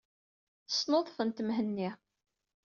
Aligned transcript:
Snuḍfet 0.77 1.39
Mhenni. 1.47 1.89